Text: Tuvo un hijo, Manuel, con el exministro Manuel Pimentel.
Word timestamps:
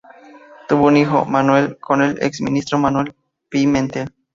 Tuvo 0.67 0.87
un 0.87 0.97
hijo, 0.97 1.25
Manuel, 1.25 1.77
con 1.77 2.01
el 2.01 2.17
exministro 2.23 2.79
Manuel 2.79 3.13
Pimentel. 3.49 4.11